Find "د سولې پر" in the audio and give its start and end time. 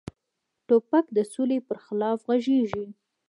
1.17-1.77